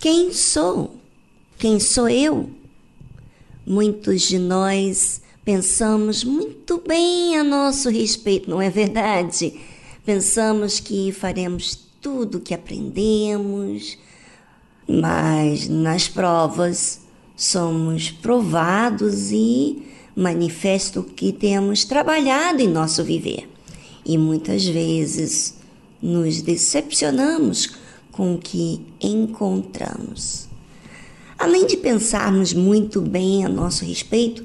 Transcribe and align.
Quem 0.00 0.32
sou? 0.32 0.96
Quem 1.58 1.78
sou 1.78 2.08
eu? 2.08 2.48
Muitos 3.66 4.22
de 4.22 4.38
nós 4.38 5.20
pensamos 5.44 6.24
muito 6.24 6.82
bem 6.88 7.36
a 7.36 7.44
nosso 7.44 7.90
respeito, 7.90 8.48
não 8.48 8.62
é 8.62 8.70
verdade? 8.70 9.60
Pensamos 10.02 10.80
que 10.80 11.12
faremos 11.12 11.78
tudo 12.00 12.38
o 12.38 12.40
que 12.40 12.54
aprendemos, 12.54 13.98
mas 14.88 15.68
nas 15.68 16.08
provas 16.08 17.02
somos 17.36 18.10
provados 18.10 19.30
e 19.30 19.82
manifesto 20.16 21.02
que 21.02 21.30
temos 21.30 21.84
trabalhado 21.84 22.62
em 22.62 22.68
nosso 22.68 23.04
viver. 23.04 23.46
E 24.06 24.16
muitas 24.16 24.64
vezes 24.64 25.56
nos 26.00 26.40
decepcionamos 26.40 27.66
com 28.20 28.36
que 28.36 28.84
encontramos. 29.00 30.46
Além 31.38 31.66
de 31.66 31.78
pensarmos 31.78 32.52
muito 32.52 33.00
bem 33.00 33.46
a 33.46 33.48
nosso 33.48 33.82
respeito, 33.82 34.44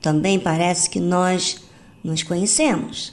também 0.00 0.40
parece 0.40 0.88
que 0.88 0.98
nós 0.98 1.58
nos 2.02 2.22
conhecemos. 2.22 3.12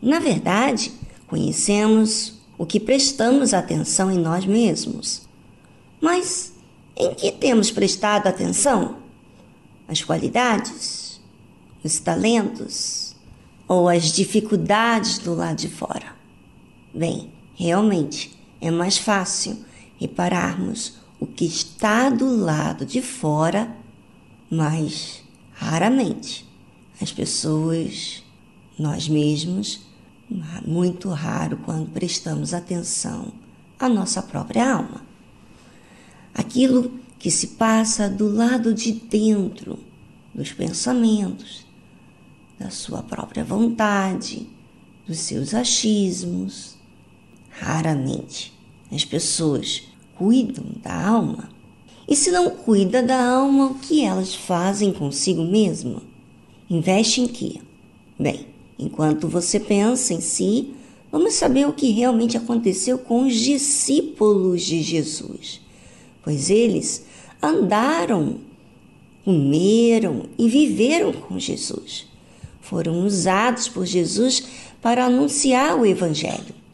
Na 0.00 0.18
verdade, 0.20 0.90
conhecemos 1.26 2.38
o 2.56 2.64
que 2.64 2.80
prestamos 2.80 3.52
atenção 3.52 4.10
em 4.10 4.16
nós 4.16 4.46
mesmos. 4.46 5.28
Mas 6.00 6.54
em 6.96 7.12
que 7.14 7.30
temos 7.30 7.70
prestado 7.70 8.28
atenção? 8.28 8.96
As 9.86 10.02
qualidades, 10.02 11.20
os 11.84 12.00
talentos 12.00 13.14
ou 13.68 13.86
as 13.86 14.04
dificuldades 14.12 15.18
do 15.18 15.34
lado 15.34 15.58
de 15.58 15.68
fora? 15.68 16.16
Bem, 16.94 17.30
realmente 17.54 18.35
é 18.60 18.70
mais 18.70 18.98
fácil 18.98 19.64
repararmos 19.98 20.94
o 21.18 21.26
que 21.26 21.44
está 21.44 22.10
do 22.10 22.36
lado 22.36 22.84
de 22.84 23.00
fora, 23.00 23.74
mas 24.50 25.22
raramente 25.52 26.46
as 27.00 27.12
pessoas, 27.12 28.22
nós 28.78 29.08
mesmos, 29.08 29.86
muito 30.66 31.08
raro 31.08 31.58
quando 31.64 31.90
prestamos 31.90 32.52
atenção 32.52 33.32
à 33.78 33.88
nossa 33.88 34.22
própria 34.22 34.74
alma. 34.74 35.04
Aquilo 36.34 36.92
que 37.18 37.30
se 37.30 37.48
passa 37.48 38.08
do 38.08 38.28
lado 38.28 38.74
de 38.74 38.92
dentro 38.92 39.78
dos 40.34 40.52
pensamentos, 40.52 41.64
da 42.58 42.70
sua 42.70 43.02
própria 43.02 43.44
vontade, 43.44 44.46
dos 45.06 45.18
seus 45.18 45.54
achismos. 45.54 46.75
Raramente 47.58 48.52
as 48.92 49.04
pessoas 49.04 49.82
cuidam 50.16 50.64
da 50.82 51.08
alma. 51.08 51.48
E 52.08 52.14
se 52.14 52.30
não 52.30 52.50
cuida 52.50 53.02
da 53.02 53.30
alma, 53.30 53.66
o 53.66 53.74
que 53.74 54.04
elas 54.04 54.34
fazem 54.34 54.92
consigo 54.92 55.42
mesma? 55.42 56.02
Investe 56.70 57.20
em 57.20 57.26
quê? 57.26 57.60
Bem, 58.18 58.46
enquanto 58.78 59.26
você 59.26 59.58
pensa 59.58 60.14
em 60.14 60.20
si, 60.20 60.74
vamos 61.10 61.34
saber 61.34 61.66
o 61.66 61.72
que 61.72 61.90
realmente 61.90 62.36
aconteceu 62.36 62.98
com 62.98 63.26
os 63.26 63.34
discípulos 63.34 64.62
de 64.62 64.82
Jesus. 64.82 65.60
Pois 66.22 66.50
eles 66.50 67.04
andaram, 67.42 68.38
comeram 69.24 70.26
e 70.38 70.48
viveram 70.48 71.12
com 71.12 71.38
Jesus. 71.38 72.06
Foram 72.60 73.04
usados 73.04 73.68
por 73.68 73.86
Jesus 73.86 74.44
para 74.80 75.06
anunciar 75.06 75.76
o 75.76 75.86
Evangelho. 75.86 76.65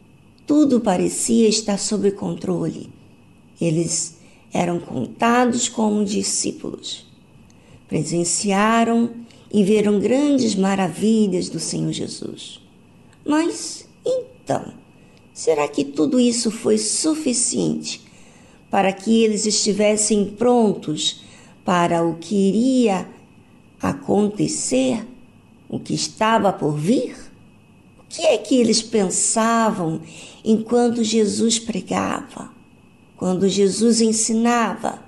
Tudo 0.45 0.81
parecia 0.81 1.47
estar 1.47 1.77
sob 1.77 2.11
controle 2.11 2.89
eles 3.59 4.17
eram 4.51 4.79
contados 4.79 5.69
como 5.69 6.03
discípulos. 6.03 7.05
Presenciaram 7.87 9.11
e 9.51 9.63
viram 9.63 9.99
grandes 9.99 10.55
maravilhas 10.55 11.49
do 11.49 11.59
Senhor 11.59 11.91
Jesus. 11.91 12.59
Mas 13.25 13.87
então, 14.05 14.73
será 15.33 15.67
que 15.67 15.85
tudo 15.85 16.19
isso 16.19 16.51
foi 16.51 16.77
suficiente 16.77 18.01
para 18.69 18.91
que 18.91 19.23
eles 19.23 19.45
estivessem 19.45 20.25
prontos 20.25 21.23
para 21.63 22.03
o 22.03 22.15
que 22.15 22.35
iria 22.35 23.07
acontecer, 23.81 25.05
o 25.69 25.79
que 25.79 25.93
estava 25.93 26.51
por 26.51 26.75
vir? 26.75 27.15
Que 28.13 28.21
é 28.21 28.37
que 28.37 28.55
eles 28.55 28.81
pensavam 28.81 30.01
enquanto 30.45 31.03
Jesus 31.03 31.59
pregava? 31.59 32.53
quando 33.23 33.47
Jesus 33.47 34.01
ensinava, 34.01 34.99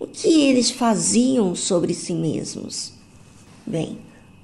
o 0.00 0.06
que 0.06 0.40
eles 0.40 0.70
faziam 0.70 1.54
sobre 1.54 1.92
si 1.92 2.14
mesmos? 2.14 2.94
Bem, 3.66 3.98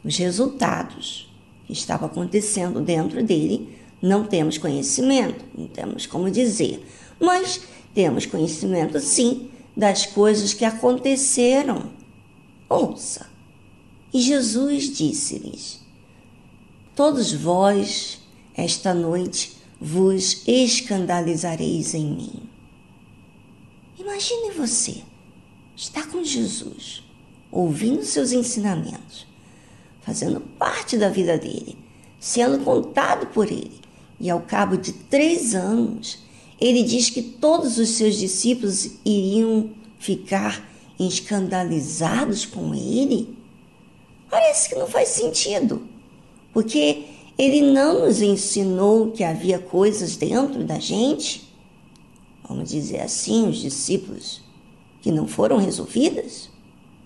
os 0.04 0.14
resultados 0.18 1.32
que 1.66 1.72
estavam 1.72 2.06
acontecendo 2.06 2.82
dentro 2.82 3.24
dele, 3.24 3.78
não 4.02 4.24
temos 4.24 4.58
conhecimento, 4.58 5.42
não 5.56 5.66
temos 5.66 6.04
como 6.04 6.30
dizer, 6.30 6.86
mas 7.18 7.62
temos 7.94 8.26
conhecimento 8.26 9.00
sim 9.00 9.48
das 9.74 10.04
coisas 10.04 10.52
que 10.52 10.66
aconteceram. 10.66 11.90
Ouça. 12.68 13.26
E 14.12 14.20
Jesus 14.20 14.94
disse-lhes: 14.94 15.80
Todos 16.98 17.32
vós, 17.32 18.18
esta 18.56 18.92
noite, 18.92 19.56
vos 19.80 20.42
escandalizareis 20.48 21.94
em 21.94 22.04
mim. 22.04 22.42
Imagine 23.96 24.50
você 24.50 25.02
estar 25.76 26.08
com 26.08 26.24
Jesus, 26.24 27.04
ouvindo 27.52 28.02
seus 28.02 28.32
ensinamentos, 28.32 29.28
fazendo 30.02 30.40
parte 30.40 30.98
da 30.98 31.08
vida 31.08 31.38
dele, 31.38 31.78
sendo 32.18 32.64
contado 32.64 33.28
por 33.28 33.46
ele, 33.46 33.80
e 34.18 34.28
ao 34.28 34.40
cabo 34.40 34.76
de 34.76 34.92
três 34.92 35.54
anos, 35.54 36.18
ele 36.60 36.82
diz 36.82 37.10
que 37.10 37.22
todos 37.22 37.78
os 37.78 37.90
seus 37.90 38.16
discípulos 38.16 38.90
iriam 39.04 39.70
ficar 40.00 40.68
escandalizados 40.98 42.44
com 42.44 42.74
ele? 42.74 43.38
Parece 44.28 44.68
que 44.68 44.74
não 44.74 44.88
faz 44.88 45.10
sentido, 45.10 45.87
porque 46.52 47.04
ele 47.36 47.60
não 47.60 48.06
nos 48.06 48.20
ensinou 48.20 49.10
que 49.12 49.22
havia 49.22 49.58
coisas 49.58 50.16
dentro 50.16 50.64
da 50.64 50.78
gente 50.78 51.48
vamos 52.48 52.70
dizer 52.70 53.00
assim, 53.00 53.48
os 53.48 53.58
discípulos, 53.58 54.40
que 55.02 55.12
não 55.12 55.28
foram 55.28 55.58
resolvidas? 55.58 56.48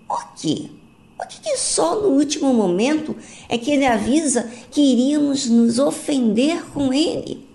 Por 0.07 0.33
quê? 0.35 0.69
Por 1.17 1.27
que, 1.27 1.41
que 1.41 1.57
só 1.57 2.01
no 2.01 2.09
último 2.09 2.53
momento 2.53 3.15
é 3.49 3.57
que 3.57 3.71
ele 3.71 3.85
avisa 3.85 4.49
que 4.71 4.81
iríamos 4.81 5.47
nos 5.47 5.77
ofender 5.79 6.63
com 6.71 6.93
ele? 6.93 7.45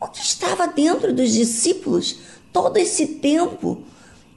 O 0.00 0.06
que 0.06 0.20
estava 0.20 0.68
dentro 0.68 1.12
dos 1.12 1.32
discípulos 1.32 2.18
todo 2.52 2.76
esse 2.76 3.06
tempo, 3.16 3.82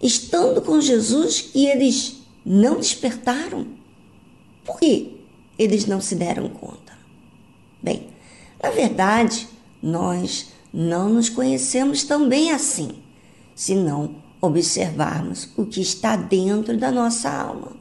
estando 0.02 0.62
com 0.62 0.82
Jesus, 0.82 1.52
e 1.54 1.68
eles 1.68 2.18
não 2.44 2.78
despertaram? 2.78 3.68
Por 4.66 4.80
que 4.80 5.19
eles 5.60 5.86
não 5.86 6.00
se 6.00 6.16
deram 6.16 6.48
conta? 6.48 6.94
Bem, 7.84 8.08
na 8.64 8.70
verdade, 8.72 9.48
nós 9.84 10.54
não 10.74 11.10
nos 11.10 11.30
conhecemos 11.30 12.04
tão 12.04 12.28
bem 12.30 12.52
assim, 12.52 12.92
se 13.54 13.76
não 13.76 14.16
observarmos 14.42 15.50
o 15.58 15.66
que 15.66 15.82
está 15.82 16.16
dentro 16.16 16.78
da 16.78 16.92
nossa 16.92 17.30
alma. 17.30 17.74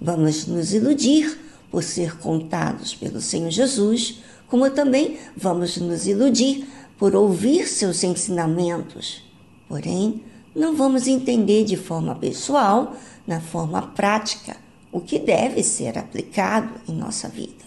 Vamos 0.00 0.46
nos 0.46 0.72
iludir 0.72 1.38
por 1.70 1.82
ser 1.82 2.16
contados 2.18 2.94
pelo 2.94 3.20
Senhor 3.20 3.50
Jesus, 3.50 4.20
como 4.46 4.70
também 4.70 5.18
vamos 5.36 5.76
nos 5.76 6.06
iludir 6.06 6.66
por 6.96 7.14
ouvir 7.14 7.66
seus 7.66 8.02
ensinamentos. 8.04 9.22
Porém, 9.68 10.22
não 10.54 10.74
vamos 10.74 11.06
entender 11.06 11.64
de 11.64 11.76
forma 11.76 12.14
pessoal, 12.14 12.96
na 13.26 13.40
forma 13.40 13.82
prática, 13.82 14.56
o 14.90 15.00
que 15.00 15.18
deve 15.18 15.62
ser 15.62 15.98
aplicado 15.98 16.80
em 16.88 16.94
nossa 16.94 17.28
vida. 17.28 17.64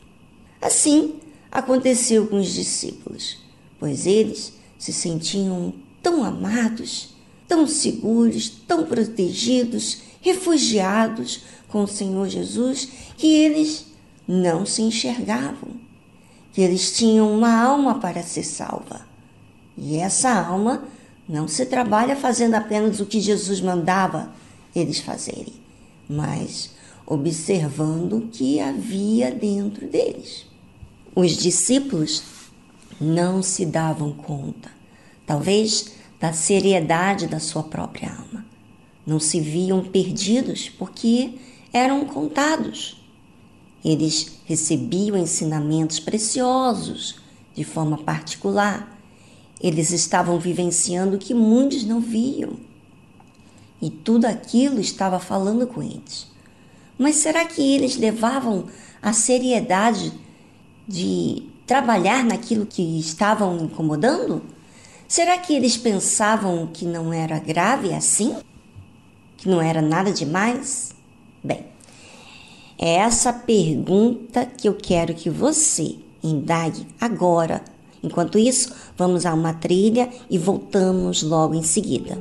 Assim 0.62 1.16
aconteceu 1.52 2.28
com 2.28 2.38
os 2.38 2.54
discípulos 2.54 3.42
pois 3.82 4.06
eles 4.06 4.54
se 4.78 4.94
sentiam 4.94 5.74
tão 6.04 6.24
amados, 6.24 7.16
tão 7.48 7.66
seguros, 7.66 8.48
tão 8.68 8.86
protegidos, 8.86 10.04
refugiados 10.22 11.42
com 11.68 11.84
o 11.84 11.88
Senhor 11.88 12.30
Jesus, 12.30 12.88
que 13.18 13.26
eles 13.26 13.88
não 14.28 14.68
se 14.68 14.84
enxergavam, 14.84 15.72
que 16.54 16.62
eles 16.62 16.96
tinham 16.96 17.36
uma 17.36 17.60
alma 17.60 17.98
para 18.00 18.22
ser 18.22 18.44
salva. 18.44 19.02
E 19.76 19.98
essa 19.98 20.32
alma 20.32 20.84
não 21.28 21.48
se 21.48 21.66
trabalha 21.66 22.16
fazendo 22.16 22.54
apenas 22.54 23.00
o 23.00 23.06
que 23.08 23.20
Jesus 23.20 23.62
mandava 23.62 24.32
eles 24.76 25.00
fazerem, 25.00 25.54
mas 26.08 26.70
observando 27.06 28.18
o 28.18 28.28
que 28.28 28.60
havia 28.60 29.32
dentro 29.32 29.88
deles. 29.88 30.46
Os 31.16 31.32
discípulos 31.32 32.24
não 33.00 33.42
se 33.42 33.66
davam 33.66 34.14
conta. 34.14 34.72
Talvez 35.26 35.94
da 36.20 36.32
seriedade 36.32 37.26
da 37.26 37.40
sua 37.40 37.64
própria 37.64 38.12
alma. 38.12 38.46
Não 39.06 39.20
se 39.20 39.40
viam 39.40 39.84
perdidos 39.84 40.70
porque 40.70 41.34
eram 41.74 42.06
contados. 42.06 43.04
Eles 43.84 44.40
recebiam 44.46 45.18
ensinamentos 45.18 46.00
preciosos 46.00 47.16
de 47.56 47.64
forma 47.64 47.98
particular. 47.98 49.00
Eles 49.60 49.92
estavam 49.92 50.40
vivenciando 50.40 51.16
o 51.16 51.20
que 51.20 51.34
muitos 51.34 51.84
não 51.84 52.00
viam. 52.00 52.54
E 53.82 53.90
tudo 53.90 54.26
aquilo 54.26 54.80
estava 54.80 55.20
falando 55.20 55.66
com 55.66 55.82
eles. 55.82 56.28
Mas 57.02 57.16
será 57.16 57.44
que 57.46 57.74
eles 57.74 57.98
levavam 57.98 58.66
a 59.02 59.12
seriedade 59.12 60.14
de 60.88 61.42
trabalhar 61.66 62.24
naquilo 62.24 62.64
que 62.64 63.00
estavam 63.00 63.58
incomodando? 63.58 64.44
Será 65.08 65.36
que 65.40 65.52
eles 65.52 65.76
pensavam 65.76 66.70
que 66.72 66.86
não 66.86 67.12
era 67.12 67.40
grave 67.40 67.92
assim? 67.92 68.36
Que 69.36 69.50
não 69.50 69.60
era 69.60 69.82
nada 69.82 70.12
demais? 70.12 70.94
Bem, 71.44 71.66
é 72.78 72.98
essa 72.98 73.34
pergunta 73.34 74.46
que 74.46 74.70
eu 74.70 74.76
quero 74.76 75.16
que 75.16 75.28
você 75.28 75.96
indague 76.24 76.86
agora. 77.00 77.64
Enquanto 78.04 78.38
isso, 78.38 78.76
vamos 78.96 79.26
a 79.26 79.34
uma 79.34 79.54
trilha 79.54 80.08
e 80.30 80.38
voltamos 80.38 81.24
logo 81.24 81.56
em 81.56 81.64
seguida. 81.64 82.16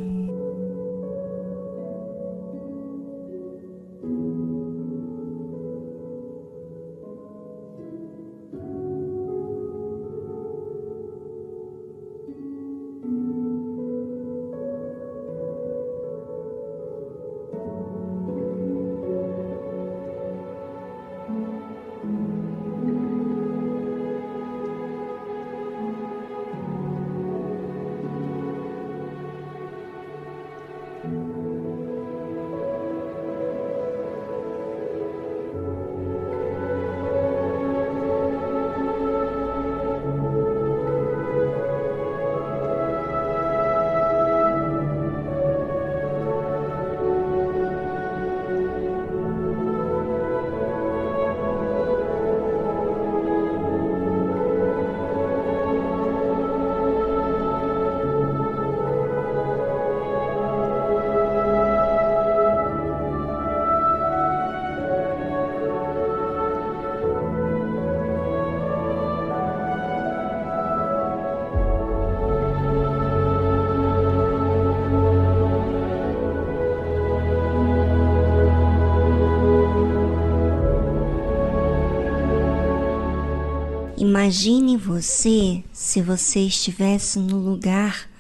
Imagine 84.11 84.77
você 84.77 85.63
se 85.73 86.03
você 86.03 86.41
estivesse 86.41 87.17
no 87.21 87.39
lugar 87.39 88.11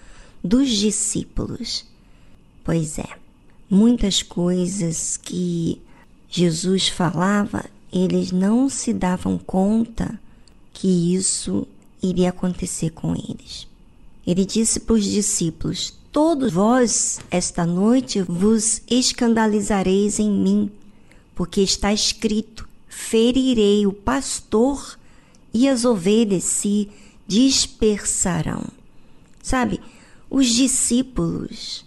dos 0.40 0.68
discípulos. 0.68 1.84
Pois 2.62 2.96
é, 2.96 3.08
muitas 3.68 4.22
coisas 4.22 5.16
que 5.16 5.82
Jesus 6.28 6.86
falava, 6.86 7.64
eles 7.92 8.30
não 8.30 8.68
se 8.68 8.92
davam 8.92 9.36
conta 9.36 10.16
que 10.72 11.12
isso 11.12 11.66
iria 12.00 12.28
acontecer 12.28 12.90
com 12.90 13.12
eles. 13.12 13.66
Ele 14.24 14.44
disse 14.44 14.78
para 14.78 14.94
os 14.94 15.04
discípulos: 15.04 15.92
Todos 16.12 16.52
vós, 16.52 17.18
esta 17.32 17.66
noite, 17.66 18.22
vos 18.22 18.80
escandalizareis 18.88 20.20
em 20.20 20.30
mim, 20.30 20.70
porque 21.34 21.60
está 21.60 21.92
escrito: 21.92 22.68
ferirei 22.88 23.88
o 23.88 23.92
pastor 23.92 24.99
e 25.52 25.68
as 25.68 25.84
ovelhas 25.84 26.44
se 26.44 26.88
dispersarão. 27.26 28.64
Sabe, 29.42 29.80
os 30.28 30.46
discípulos, 30.48 31.84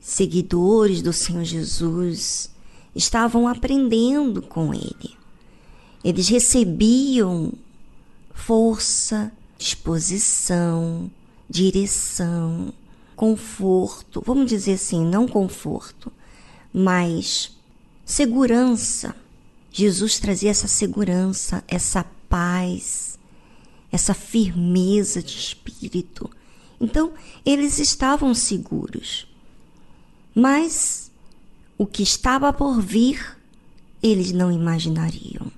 seguidores 0.00 1.02
do 1.02 1.12
Senhor 1.12 1.44
Jesus, 1.44 2.50
estavam 2.94 3.46
aprendendo 3.46 4.40
com 4.42 4.72
ele. 4.72 5.16
Eles 6.02 6.28
recebiam 6.28 7.52
força, 8.32 9.32
disposição, 9.58 11.10
direção, 11.48 12.72
conforto, 13.14 14.22
vamos 14.24 14.48
dizer 14.48 14.74
assim, 14.74 15.04
não 15.04 15.26
conforto, 15.26 16.12
mas 16.72 17.56
segurança. 18.04 19.14
Jesus 19.72 20.18
trazia 20.18 20.50
essa 20.50 20.68
segurança, 20.68 21.64
essa 21.66 22.04
paz, 22.28 23.18
essa 23.90 24.14
firmeza 24.14 25.22
de 25.22 25.36
espírito. 25.36 26.30
Então, 26.80 27.12
eles 27.44 27.78
estavam 27.78 28.34
seguros. 28.34 29.26
Mas 30.34 31.10
o 31.78 31.86
que 31.86 32.02
estava 32.02 32.52
por 32.52 32.80
vir, 32.80 33.36
eles 34.02 34.32
não 34.32 34.52
imaginariam. 34.52 35.50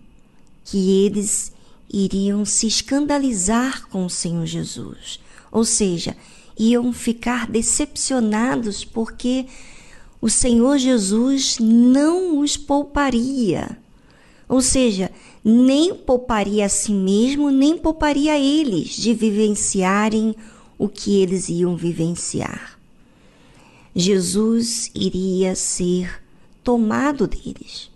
Que 0.64 1.04
eles 1.04 1.52
iriam 1.92 2.44
se 2.44 2.66
escandalizar 2.66 3.86
com 3.88 4.04
o 4.04 4.10
Senhor 4.10 4.46
Jesus. 4.46 5.18
Ou 5.50 5.64
seja, 5.64 6.16
iam 6.58 6.92
ficar 6.92 7.46
decepcionados 7.46 8.84
porque 8.84 9.46
o 10.20 10.28
Senhor 10.28 10.78
Jesus 10.78 11.58
não 11.58 12.40
os 12.40 12.56
pouparia. 12.56 13.78
Ou 14.48 14.60
seja, 14.60 15.10
nem 15.48 15.94
pouparia 15.94 16.66
a 16.66 16.68
si 16.68 16.92
mesmo, 16.92 17.50
nem 17.50 17.78
pouparia 17.78 18.34
a 18.34 18.38
eles 18.38 18.90
de 18.90 19.14
vivenciarem 19.14 20.36
o 20.76 20.86
que 20.86 21.22
eles 21.22 21.48
iam 21.48 21.74
vivenciar. 21.74 22.78
Jesus 23.96 24.90
iria 24.94 25.54
ser 25.54 26.22
tomado 26.62 27.26
deles 27.26 27.90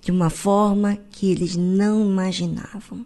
de 0.00 0.10
uma 0.10 0.30
forma 0.30 0.98
que 1.10 1.30
eles 1.30 1.56
não 1.56 2.00
imaginavam. 2.00 3.04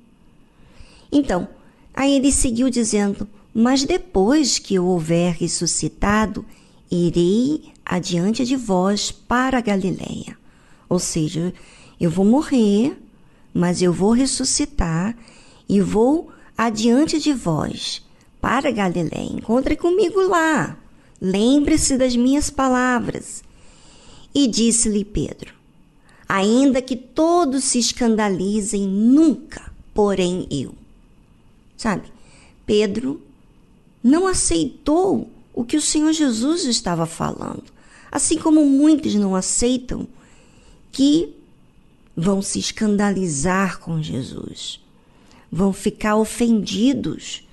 Então, 1.11 1.49
aí 1.93 2.15
ele 2.15 2.31
seguiu 2.31 2.71
dizendo: 2.71 3.27
Mas 3.53 3.83
depois 3.85 4.61
que 4.61 4.77
eu 4.77 4.87
houver 4.87 5.35
ressuscitado, 5.35 6.47
irei 6.89 7.73
adiante 7.85 8.45
de 8.45 8.55
vós 8.55 9.11
para 9.11 9.59
a 9.59 9.61
Galiléia. 9.61 10.39
Ou 10.89 11.01
seja, 11.01 11.53
eu 12.01 12.11
vou 12.13 12.25
morrer 12.25 12.97
mas 13.53 13.83
eu 13.83 13.93
vou 13.93 14.13
ressuscitar 14.13 15.17
e 15.69 15.81
vou 15.81 16.31
adiante 16.57 17.19
de 17.19 17.33
vós 17.33 18.03
para 18.41 18.71
Galiléia. 18.71 19.33
Encontre 19.33 19.77
comigo 19.77 20.21
lá. 20.23 20.77
Lembre-se 21.21 21.97
das 21.97 22.15
minhas 22.15 22.51
palavras. 22.51 23.43
E 24.35 24.47
disse-lhe 24.47 25.05
Pedro: 25.05 25.53
Ainda 26.29 26.81
que 26.81 26.97
todos 26.97 27.65
se 27.65 27.79
escandalizem, 27.79 28.87
nunca, 28.87 29.73
porém 29.93 30.47
eu. 30.51 30.75
Sabe, 31.77 32.13
Pedro 32.67 33.21
não 34.03 34.27
aceitou 34.27 35.31
o 35.55 35.65
que 35.65 35.77
o 35.77 35.83
Senhor 35.83 36.13
Jesus 36.13 36.65
estava 36.65 37.07
falando. 37.07 37.65
Assim 38.11 38.39
como 38.39 38.65
muitos 38.65 39.15
não 39.15 39.35
aceitam 39.35 40.07
que 40.93 41.35
vão 42.21 42.43
se 42.43 42.59
escandalizar 42.59 43.79
com 43.79 44.03
Jesus, 44.03 44.81
vão 45.53 45.73
ficar 45.73 46.17
ofendidos, 46.17 47.47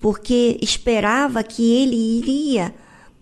porque 0.00 0.58
esperava 0.60 1.44
que 1.44 1.62
ele 1.62 1.94
iria 1.94 2.74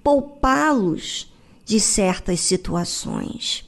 poupá-los 0.02 1.30
de 1.66 1.78
certas 1.78 2.40
situações. 2.40 3.62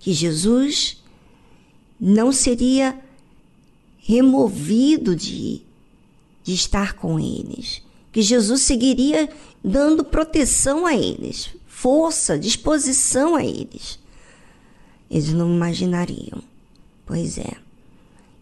Que 0.00 0.12
Jesus 0.12 1.00
não 2.00 2.32
seria 2.32 3.00
removido 4.00 5.14
de, 5.14 5.62
de 6.42 6.52
estar 6.52 6.94
com 6.94 7.20
eles, 7.20 7.80
que 8.10 8.22
Jesus 8.22 8.62
seguiria 8.62 9.30
dando 9.62 10.02
proteção 10.02 10.84
a 10.84 10.96
eles, 10.96 11.50
força, 11.68 12.36
disposição 12.36 13.36
a 13.36 13.44
eles. 13.44 14.01
Eles 15.12 15.34
não 15.34 15.54
imaginariam. 15.54 16.42
Pois 17.04 17.36
é. 17.36 17.56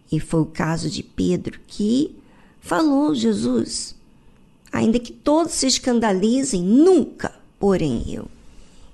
E 0.09 0.21
foi 0.21 0.39
o 0.39 0.45
caso 0.45 0.89
de 0.89 1.03
Pedro 1.03 1.59
que 1.67 2.15
falou 2.61 3.13
Jesus. 3.13 3.93
Ainda 4.71 4.97
que 4.97 5.11
todos 5.11 5.51
se 5.51 5.67
escandalizem, 5.67 6.63
nunca, 6.63 7.33
porém 7.59 8.05
eu. 8.07 8.25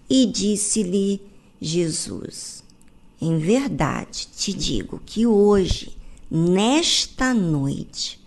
E 0.10 0.26
disse-lhe 0.26 1.22
Jesus: 1.62 2.64
Em 3.22 3.38
verdade 3.38 4.28
te 4.36 4.54
digo 4.54 5.00
que 5.06 5.28
hoje, 5.28 5.96
nesta 6.32 7.32
noite, 7.32 8.20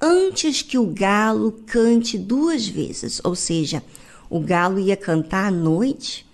antes 0.00 0.62
que 0.62 0.78
o 0.78 0.86
galo 0.86 1.50
cante 1.66 2.16
duas 2.16 2.68
vezes, 2.68 3.20
ou 3.24 3.34
seja, 3.34 3.82
o 4.30 4.38
galo 4.38 4.78
ia 4.78 4.96
cantar 4.96 5.48
à 5.48 5.50
noite, 5.50 6.24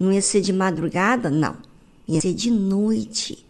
não 0.00 0.10
ia 0.10 0.22
ser 0.22 0.40
de 0.40 0.54
madrugada, 0.54 1.28
não, 1.28 1.67
ia 2.08 2.20
ser 2.20 2.32
de 2.32 2.50
noite. 2.50 3.44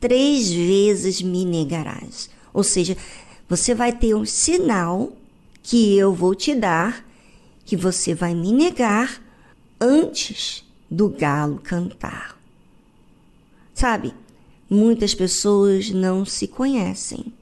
Três 0.00 0.50
vezes 0.50 1.22
me 1.22 1.44
negarás. 1.44 2.30
Ou 2.52 2.62
seja, 2.62 2.96
você 3.48 3.74
vai 3.74 3.92
ter 3.92 4.14
um 4.14 4.24
sinal 4.24 5.12
que 5.62 5.96
eu 5.96 6.12
vou 6.12 6.34
te 6.34 6.54
dar 6.54 7.04
que 7.64 7.76
você 7.76 8.14
vai 8.14 8.34
me 8.34 8.52
negar 8.52 9.22
antes 9.80 10.64
do 10.90 11.08
galo 11.08 11.60
cantar. 11.62 12.38
Sabe, 13.72 14.14
muitas 14.68 15.14
pessoas 15.14 15.90
não 15.90 16.24
se 16.24 16.46
conhecem 16.46 17.32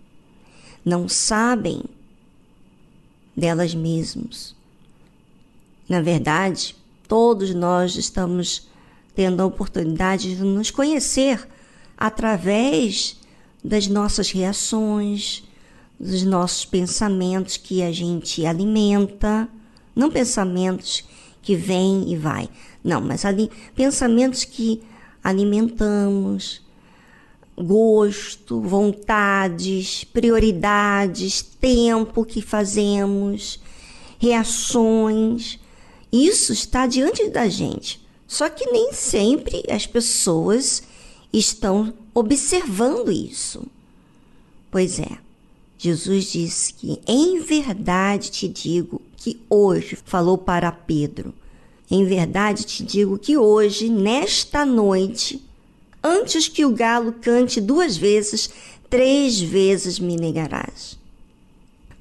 não 0.85 1.09
sabem 1.09 1.85
delas 3.37 3.75
mesmas. 3.75 4.55
Na 5.89 6.01
verdade, 6.01 6.75
todos 7.07 7.55
nós 7.55 7.97
estamos 7.97 8.69
tendo 9.14 9.40
a 9.42 9.47
oportunidade 9.47 10.37
de 10.37 10.42
nos 10.42 10.71
conhecer 10.71 11.47
através 11.97 13.16
das 13.62 13.87
nossas 13.87 14.31
reações, 14.31 15.45
dos 15.99 16.25
nossos 16.25 16.64
pensamentos 16.64 17.57
que 17.57 17.83
a 17.83 17.92
gente 17.92 18.45
alimenta, 18.45 19.49
não 19.95 20.11
pensamentos 20.11 21.04
que 21.40 21.54
vêm 21.54 22.11
e 22.11 22.16
vai, 22.16 22.49
não, 22.83 23.00
mas 23.00 23.25
ali 23.25 23.50
pensamentos 23.75 24.45
que 24.45 24.83
alimentamos, 25.23 26.61
gosto, 27.57 28.61
vontades, 28.61 30.04
prioridades, 30.04 31.42
tempo 31.42 32.25
que 32.25 32.42
fazemos, 32.42 33.61
reações. 34.19 35.61
Isso 36.11 36.52
está 36.52 36.87
diante 36.87 37.28
da 37.28 37.49
gente. 37.49 38.01
Só 38.33 38.49
que 38.49 38.71
nem 38.71 38.93
sempre 38.93 39.62
as 39.69 39.87
pessoas 39.87 40.83
estão 41.33 41.93
observando 42.15 43.12
isso. 43.12 43.67
Pois 44.71 44.99
é, 44.99 45.19
Jesus 45.77 46.33
disse 46.33 46.73
que 46.73 47.01
em 47.07 47.41
verdade 47.41 48.31
te 48.31 48.49
digo 48.49 49.01
que 49.17 49.41
hoje, 49.49 49.99
falou 50.05 50.39
para 50.39 50.73
Pedro, 50.73 51.35
em 51.91 52.05
verdade 52.05 52.65
te 52.65 52.83
digo 52.83 53.19
que 53.19 53.37
hoje, 53.37 53.89
nesta 53.89 54.65
noite, 54.65 55.41
Antes 56.05 56.49
que 56.49 56.65
o 56.65 56.71
galo 56.71 57.12
cante 57.12 57.61
duas 57.61 57.97
vezes, 57.97 58.51
três 58.91 59.41
vezes 59.41 60.01
me 60.01 60.17
negarás. 60.17 60.99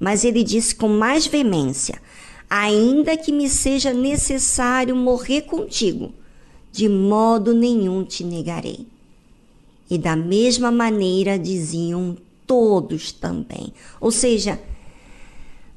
Mas 0.00 0.24
ele 0.24 0.42
disse 0.42 0.74
com 0.74 0.88
mais 0.88 1.24
veemência: 1.24 2.02
Ainda 2.50 3.16
que 3.16 3.30
me 3.30 3.48
seja 3.48 3.92
necessário 3.92 4.96
morrer 4.96 5.42
contigo, 5.42 6.12
de 6.72 6.88
modo 6.88 7.52
nenhum 7.52 8.02
te 8.02 8.24
negarei. 8.24 8.86
E 9.90 9.98
da 9.98 10.16
mesma 10.16 10.70
maneira 10.70 11.38
diziam 11.38 12.16
todos 12.46 13.12
também. 13.12 13.74
Ou 14.00 14.10
seja, 14.10 14.58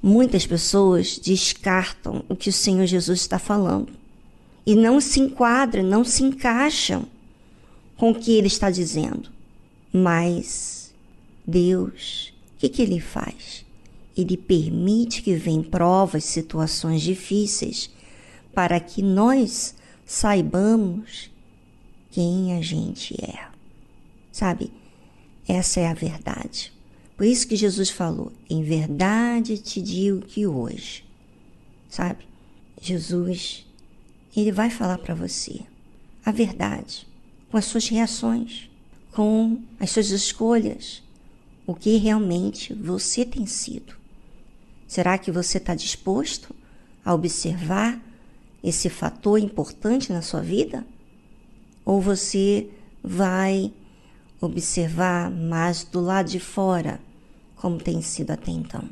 muitas 0.01 0.47
pessoas 0.47 1.19
descartam 1.19 2.23
o 2.29 2.35
que 2.35 2.49
o 2.49 2.53
Senhor 2.53 2.85
Jesus 2.85 3.19
está 3.19 3.37
falando 3.37 3.89
e 4.65 4.73
não 4.73 5.01
se 5.01 5.19
enquadram, 5.19 5.83
não 5.83 6.03
se 6.03 6.23
encaixam 6.23 7.05
com 7.97 8.11
o 8.11 8.15
que 8.15 8.31
ele 8.31 8.47
está 8.47 8.71
dizendo. 8.71 9.29
Mas 9.91 10.93
Deus, 11.45 12.33
o 12.55 12.59
que, 12.59 12.69
que 12.69 12.81
ele 12.81 12.99
faz? 12.99 13.65
Ele 14.17 14.37
permite 14.37 15.21
que 15.21 15.35
venham 15.35 15.61
provas, 15.61 16.23
situações 16.23 17.01
difíceis, 17.01 17.89
para 18.53 18.79
que 18.79 19.01
nós 19.01 19.75
saibamos 20.05 21.31
quem 22.11 22.55
a 22.55 22.61
gente 22.61 23.15
é. 23.21 23.47
Sabe? 24.31 24.71
Essa 25.47 25.81
é 25.81 25.87
a 25.87 25.93
verdade. 25.93 26.71
Por 27.17 27.25
isso 27.25 27.47
que 27.47 27.55
Jesus 27.55 27.89
falou: 27.89 28.31
em 28.49 28.63
verdade 28.63 29.57
te 29.57 29.81
digo 29.81 30.21
que 30.21 30.45
hoje. 30.45 31.03
Sabe? 31.89 32.25
Jesus, 32.81 33.65
ele 34.35 34.51
vai 34.51 34.69
falar 34.69 34.97
para 34.97 35.15
você 35.15 35.61
a 36.25 36.31
verdade 36.31 37.07
com 37.49 37.57
as 37.57 37.65
suas 37.65 37.87
reações, 37.87 38.69
com 39.11 39.61
as 39.79 39.91
suas 39.91 40.09
escolhas, 40.09 41.01
o 41.65 41.73
que 41.73 41.95
realmente 41.97 42.73
você 42.73 43.23
tem 43.23 43.45
sido. 43.45 43.95
Será 44.87 45.17
que 45.17 45.31
você 45.31 45.57
está 45.57 45.73
disposto 45.73 46.53
a 47.03 47.13
observar 47.13 48.01
esse 48.65 48.89
fator 48.89 49.37
importante 49.37 50.11
na 50.11 50.23
sua 50.23 50.41
vida? 50.41 50.85
Ou 51.85 52.01
você 52.01 52.67
vai 53.03 53.71
observar 54.41 55.29
mais 55.29 55.83
do 55.83 56.01
lado 56.01 56.29
de 56.29 56.39
fora, 56.39 56.99
como 57.55 57.77
tem 57.77 58.01
sido 58.01 58.31
até 58.31 58.51
então? 58.51 58.83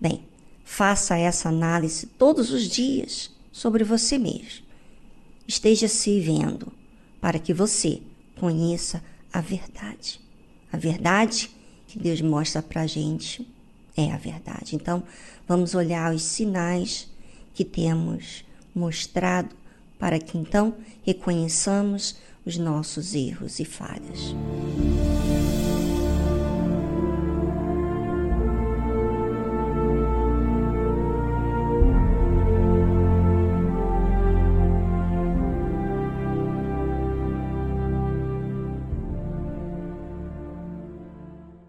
Bem, 0.00 0.22
faça 0.64 1.16
essa 1.18 1.50
análise 1.50 2.06
todos 2.06 2.50
os 2.50 2.62
dias 2.62 3.30
sobre 3.52 3.84
você 3.84 4.16
mesmo. 4.16 4.64
Esteja 5.46 5.86
se 5.86 6.18
vendo 6.18 6.72
para 7.20 7.38
que 7.38 7.52
você 7.52 8.00
conheça 8.38 9.04
a 9.30 9.42
verdade. 9.42 10.20
A 10.72 10.78
verdade 10.78 11.50
que 11.86 11.98
Deus 11.98 12.22
mostra 12.22 12.62
para 12.62 12.82
a 12.82 12.86
gente 12.86 13.46
é 13.94 14.10
a 14.10 14.16
verdade. 14.16 14.74
Então, 14.74 15.02
vamos 15.46 15.74
olhar 15.74 16.14
os 16.14 16.22
sinais 16.22 17.08
que 17.56 17.64
temos 17.64 18.44
mostrado 18.74 19.56
para 19.98 20.18
que 20.18 20.36
então 20.36 20.74
reconheçamos 21.02 22.16
os 22.44 22.58
nossos 22.58 23.14
erros 23.14 23.58
e 23.58 23.64
falhas. 23.64 24.34